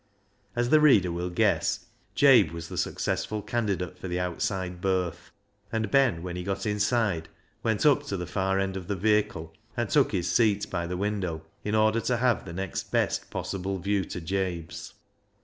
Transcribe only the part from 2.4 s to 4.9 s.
was the successful candidate for the outside